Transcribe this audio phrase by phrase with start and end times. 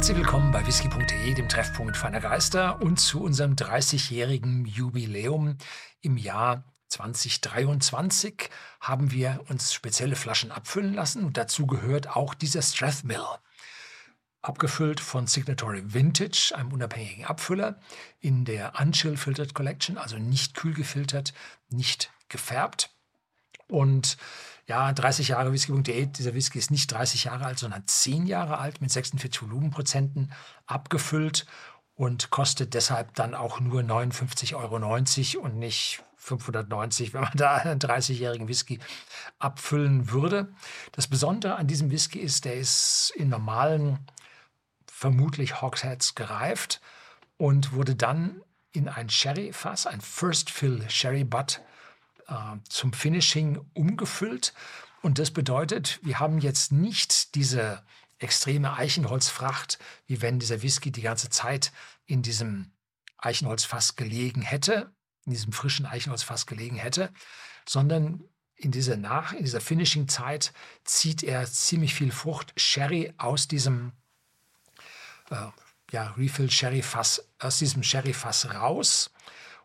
[0.00, 5.58] Herzlich willkommen bei whisky.de, dem Treffpunkt feiner Geister und zu unserem 30-jährigen Jubiläum
[6.00, 8.48] im Jahr 2023
[8.80, 13.20] haben wir uns spezielle Flaschen abfüllen lassen und dazu gehört auch dieser Strathmill.
[14.40, 17.78] Abgefüllt von Signatory Vintage, einem unabhängigen Abfüller,
[18.20, 21.34] in der Unchill Filtered Collection, also nicht kühl gefiltert,
[21.68, 22.88] nicht gefärbt.
[23.68, 24.16] Und
[24.70, 28.80] ja, 30 Jahre Whisky.de, dieser Whisky ist nicht 30 Jahre alt, sondern 10 Jahre alt
[28.80, 30.32] mit 46 Volumenprozenten
[30.64, 31.44] abgefüllt
[31.96, 37.80] und kostet deshalb dann auch nur 59,90 Euro und nicht 590, wenn man da einen
[37.80, 38.78] 30-jährigen Whisky
[39.40, 40.54] abfüllen würde.
[40.92, 43.98] Das Besondere an diesem Whisky ist, der ist in normalen,
[44.86, 46.80] vermutlich Hogsheads gereift
[47.38, 51.60] und wurde dann in ein Sherry-Fass, ein First Fill Sherry Butt,
[52.30, 54.54] äh, zum Finishing umgefüllt.
[55.02, 57.82] Und das bedeutet, wir haben jetzt nicht diese
[58.18, 61.72] extreme Eichenholzfracht, wie wenn dieser Whisky die ganze Zeit
[62.06, 62.72] in diesem
[63.18, 64.92] Eichenholzfass gelegen hätte,
[65.26, 67.12] in diesem frischen Eichenholzfass gelegen hätte,
[67.66, 68.24] sondern
[68.56, 70.52] in dieser Nach, in dieser Finishing-Zeit
[70.84, 73.92] zieht er ziemlich viel Frucht Sherry aus diesem
[75.30, 75.46] äh,
[75.92, 79.10] ja, Refill Sherry Fass, aus diesem Sherry Fass raus.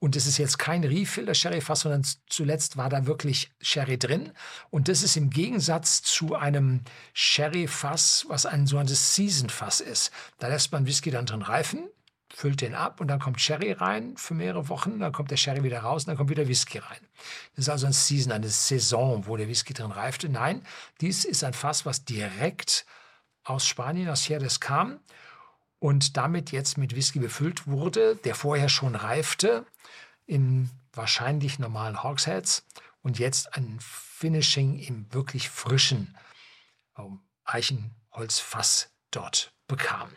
[0.00, 4.32] Und es ist jetzt kein Refill der Sherry-Fass, sondern zuletzt war da wirklich Sherry drin.
[4.70, 6.82] Und das ist im Gegensatz zu einem
[7.14, 10.12] Sherry-Fass, was ein sogenanntes Season-Fass ist.
[10.38, 11.88] Da lässt man Whisky dann drin reifen,
[12.32, 15.64] füllt den ab und dann kommt Sherry rein für mehrere Wochen, dann kommt der Sherry
[15.64, 17.00] wieder raus und dann kommt wieder Whisky rein.
[17.56, 20.28] Das ist also ein Season, eine Saison, wo der Whisky drin reifte.
[20.28, 20.62] Nein,
[21.00, 22.86] dies ist ein Fass, was direkt
[23.42, 25.00] aus Spanien, aus Jerez kam
[25.78, 29.64] und damit jetzt mit Whisky befüllt wurde, der vorher schon reifte
[30.26, 32.66] in wahrscheinlich normalen Hogsheads
[33.02, 36.16] und jetzt ein Finishing im wirklich frischen
[36.98, 40.10] ähm, Eichenholzfass dort bekam.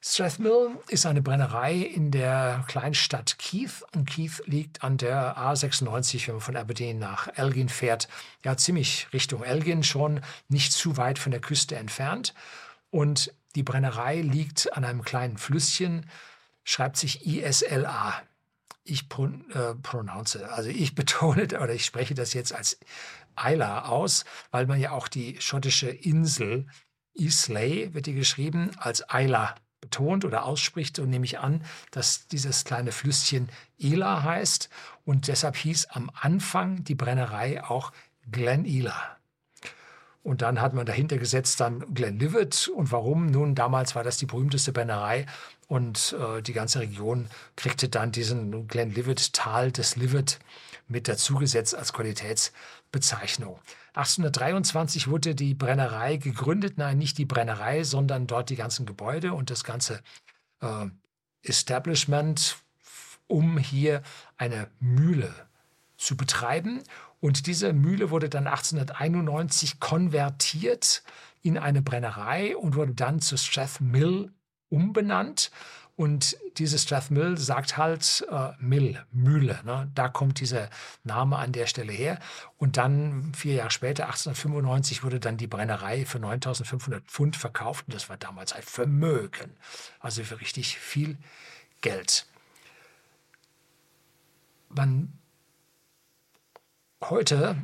[0.00, 6.36] Strathmill ist eine Brennerei in der Kleinstadt Keith und Keith liegt an der A96, wenn
[6.36, 8.08] man von Aberdeen nach Elgin fährt,
[8.44, 12.32] ja ziemlich Richtung Elgin schon, nicht zu weit von der Küste entfernt.
[12.90, 16.08] Und die Brennerei liegt an einem kleinen Flüsschen,
[16.64, 18.22] schreibt sich ISLA.
[18.84, 22.78] Ich pron äh, pronounce, also ich betone oder ich spreche das jetzt als
[23.38, 26.66] Isla aus, weil man ja auch die schottische Insel
[27.14, 32.64] Islay, wird die geschrieben, als Isla betont oder ausspricht und nehme ich an, dass dieses
[32.64, 33.48] kleine Flüsschen
[33.78, 34.68] Ela heißt
[35.04, 37.92] und deshalb hieß am Anfang die Brennerei auch
[38.30, 39.17] Glen Ela.
[40.28, 42.68] Und dann hat man dahinter gesetzt dann Glenlivet.
[42.68, 43.26] Und warum?
[43.26, 45.24] Nun, damals war das die berühmteste Brennerei
[45.68, 50.38] und äh, die ganze Region kriegte dann diesen Glenlivet-Tal des Livet
[50.86, 53.58] mit dazugesetzt als Qualitätsbezeichnung.
[53.94, 59.48] 1823 wurde die Brennerei gegründet, nein, nicht die Brennerei, sondern dort die ganzen Gebäude und
[59.48, 60.02] das ganze
[60.60, 60.86] äh,
[61.42, 62.58] Establishment,
[63.28, 64.02] um hier
[64.36, 65.34] eine Mühle
[65.96, 66.82] zu betreiben.
[67.20, 71.02] Und diese Mühle wurde dann 1891 konvertiert
[71.42, 74.32] in eine Brennerei und wurde dann zu Strathmill
[74.68, 75.50] umbenannt.
[75.96, 79.58] Und diese Strathmill sagt halt äh, Mill, Mühle.
[79.64, 79.90] Ne?
[79.96, 80.70] Da kommt dieser
[81.02, 82.20] Name an der Stelle her.
[82.56, 87.86] Und dann vier Jahre später, 1895, wurde dann die Brennerei für 9500 Pfund verkauft.
[87.88, 89.56] Und das war damals ein Vermögen.
[89.98, 91.18] Also für richtig viel
[91.80, 92.26] Geld.
[94.68, 95.18] Man
[97.10, 97.56] heute,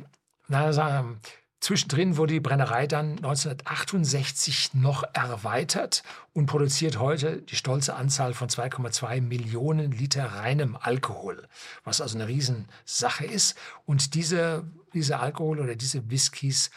[0.47, 1.19] na, sagen,
[1.65, 8.49] Zwischendrin wurde die Brennerei dann 1968 noch erweitert und produziert heute die stolze Anzahl von
[8.49, 11.47] 2,2 Millionen Liter reinem Alkohol,
[11.83, 13.57] was also eine Riesensache ist.
[13.85, 14.63] Und diese,
[14.93, 16.69] diese Alkohol oder diese Whiskys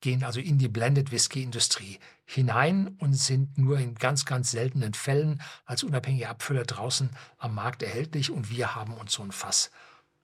[0.00, 4.94] gehen also in die Blended Whisky Industrie hinein und sind nur in ganz, ganz seltenen
[4.94, 8.30] Fällen als unabhängige Abfüller draußen am Markt erhältlich.
[8.30, 9.72] Und wir haben uns so ein Fass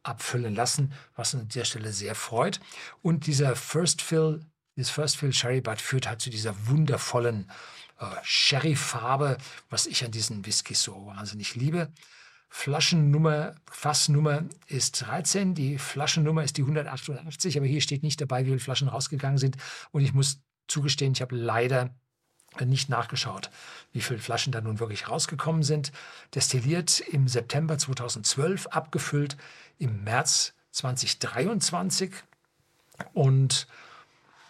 [0.03, 2.61] abfüllen lassen, was uns an der Stelle sehr freut.
[3.03, 4.45] Und dieser First Fill,
[4.77, 7.51] dieses First Fill Sherry Butt führt halt zu dieser wundervollen
[7.99, 9.39] äh, Sherry-Farbe,
[9.71, 11.93] was ich an diesen Whiskys so wahnsinnig liebe.
[12.49, 18.51] Flaschennummer, Fassnummer ist 13, die Flaschennummer ist die 188, aber hier steht nicht dabei, wie
[18.51, 19.57] viele Flaschen rausgegangen sind.
[19.91, 21.95] Und ich muss zugestehen, ich habe leider
[22.61, 23.51] nicht nachgeschaut,
[23.93, 25.93] wie viele Flaschen da nun wirklich rausgekommen sind.
[26.35, 29.37] Destilliert im September 2012, abgefüllt
[29.79, 32.13] im März 2023.
[33.13, 33.67] Und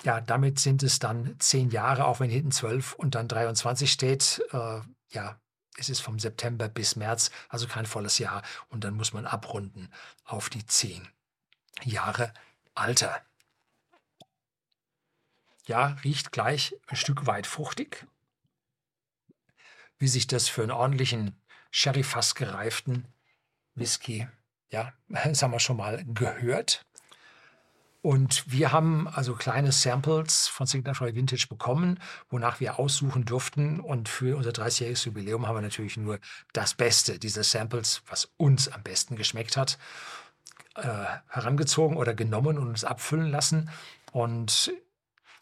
[0.05, 4.43] ja, damit sind es dann zehn Jahre, auch wenn hinten zwölf und dann 23 steht.
[4.53, 5.37] Äh, ja,
[5.77, 8.43] es ist vom September bis März, also kein volles Jahr.
[8.69, 9.89] Und dann muss man abrunden
[10.25, 11.07] auf die zehn
[11.85, 12.33] Jahre
[12.75, 13.23] Alter.
[15.67, 18.07] Ja, riecht gleich ein Stück weit fruchtig.
[19.99, 23.07] wie sich das für einen ordentlichen Sherry-Fass gereiften
[23.77, 24.27] Whisky,
[24.71, 26.85] ja, das haben wir schon mal gehört.
[28.01, 32.01] Und wir haben also kleine Samples von Signature Vintage bekommen,
[32.31, 33.79] wonach wir aussuchen durften.
[33.79, 36.19] Und für unser 30-jähriges Jubiläum haben wir natürlich nur
[36.53, 39.79] das Beste dieser Samples, was uns am besten geschmeckt hat,
[40.75, 40.89] äh,
[41.29, 43.71] herangezogen oder genommen und uns abfüllen lassen.
[44.11, 44.73] Und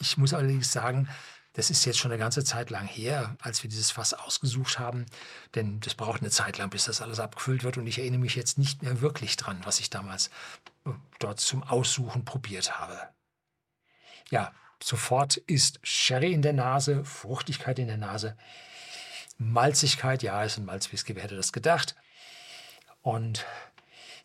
[0.00, 1.08] ich muss allerdings sagen,
[1.52, 5.06] das ist jetzt schon eine ganze Zeit lang her, als wir dieses Fass ausgesucht haben.
[5.54, 7.76] Denn das braucht eine Zeit lang, bis das alles abgefüllt wird.
[7.76, 10.28] Und ich erinnere mich jetzt nicht mehr wirklich dran, was ich damals
[10.86, 12.98] äh, dort zum Aussuchen probiert habe.
[14.30, 14.52] Ja,
[14.82, 18.36] sofort ist Sherry in der Nase, Fruchtigkeit in der Nase,
[19.38, 21.96] Malzigkeit, ja, ist ein Malzwhisky, wer hätte das gedacht?
[23.02, 23.44] Und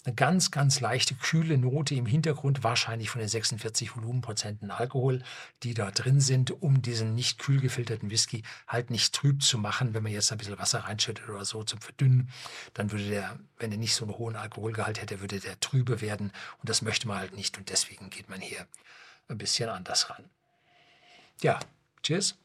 [0.05, 5.23] eine ganz, ganz leichte, kühle Note im Hintergrund, wahrscheinlich von den 46 Volumenprozenten Alkohol,
[5.63, 9.93] die da drin sind, um diesen nicht kühl gefilterten Whisky halt nicht trüb zu machen.
[9.93, 12.29] Wenn man jetzt ein bisschen Wasser reinschüttet oder so zum Verdünnen,
[12.75, 16.31] dann würde der, wenn er nicht so einen hohen Alkoholgehalt hätte, würde der trübe werden.
[16.59, 17.57] Und das möchte man halt nicht.
[17.57, 18.67] Und deswegen geht man hier
[19.27, 20.29] ein bisschen anders ran.
[21.41, 21.59] Ja,
[22.03, 22.37] cheers.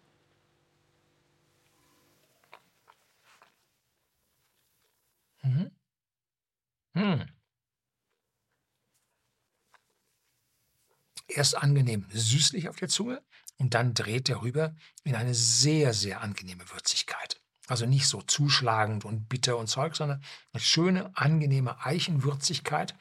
[5.42, 5.70] Mhm.
[6.94, 7.39] Hm.
[11.30, 13.22] Erst angenehm süßlich auf der Zunge
[13.56, 14.74] und dann dreht er rüber
[15.04, 17.40] in eine sehr, sehr angenehme Würzigkeit.
[17.66, 20.22] Also nicht so zuschlagend und bitter und Zeug, sondern
[20.52, 22.96] eine schöne, angenehme Eichenwürzigkeit,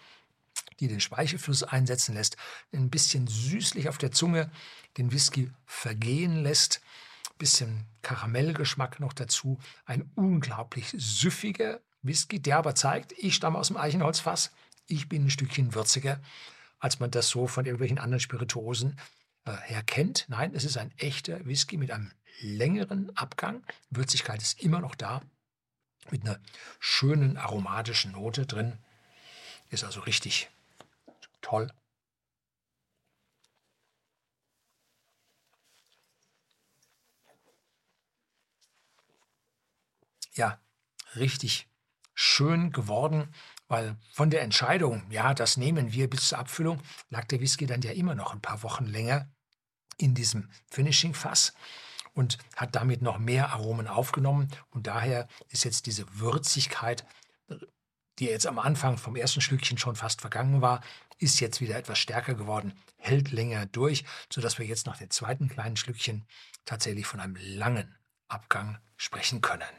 [0.80, 2.38] die den Speichelfluss einsetzen lässt,
[2.72, 4.52] ein bisschen süßlich auf der Zunge
[4.98, 6.82] den Whisky vergehen lässt,
[7.32, 13.68] ein bisschen Karamellgeschmack noch dazu, ein unglaublich süffiger Whisky, der aber zeigt, ich stamme aus
[13.68, 14.52] dem Eichenholzfass,
[14.88, 16.20] ich bin ein Stückchen würziger
[16.80, 19.00] als man das so von irgendwelchen anderen Spirituosen
[19.46, 20.26] äh, her kennt.
[20.30, 22.12] Nein, es ist ein echter Whisky mit einem
[22.42, 23.64] längeren Abgang.
[23.90, 25.22] Würzigkeit ist immer noch da,
[26.10, 26.40] mit einer
[26.80, 28.80] schönen aromatischen Note drin.
[29.70, 30.50] Ist also richtig
[31.42, 31.72] toll.
[40.34, 40.60] Ja,
[41.16, 41.68] richtig
[42.14, 43.34] schön geworden
[43.70, 47.82] weil von der Entscheidung, ja, das nehmen wir bis zur Abfüllung, lag der Whisky dann
[47.82, 49.30] ja immer noch ein paar Wochen länger
[49.98, 51.54] in diesem Finishing-Fass
[52.14, 54.50] und hat damit noch mehr Aromen aufgenommen.
[54.72, 57.06] Und daher ist jetzt diese Würzigkeit,
[58.18, 60.82] die jetzt am Anfang vom ersten Schlückchen schon fast vergangen war,
[61.20, 65.48] ist jetzt wieder etwas stärker geworden, hält länger durch, sodass wir jetzt nach dem zweiten
[65.48, 66.26] kleinen Schlückchen
[66.66, 67.96] tatsächlich von einem langen
[68.28, 69.70] Abgang sprechen können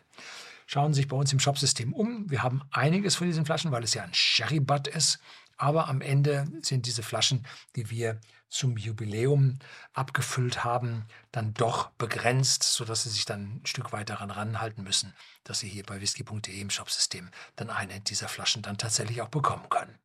[0.70, 2.30] schauen Sie sich bei uns im Shopsystem um.
[2.30, 5.18] Wir haben einiges von diesen Flaschen, weil es ja ein Sherry-Butt ist.
[5.56, 7.44] Aber am Ende sind diese Flaschen,
[7.74, 9.58] die wir zum Jubiläum
[9.94, 15.12] abgefüllt haben, dann doch begrenzt, sodass Sie sich dann ein Stück weit daran ranhalten müssen,
[15.44, 19.68] dass Sie hier bei whisky.de im Shopsystem dann eine dieser Flaschen dann tatsächlich auch bekommen
[19.70, 19.98] können.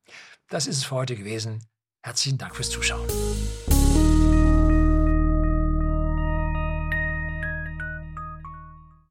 [0.49, 1.65] Das ist es für heute gewesen.
[2.01, 3.07] Herzlichen Dank fürs Zuschauen.